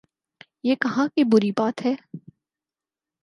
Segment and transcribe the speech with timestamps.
[0.63, 1.93] یہ کہاں کی بری بات ہے؟